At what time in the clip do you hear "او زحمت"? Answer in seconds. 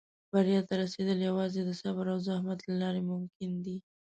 2.13-2.59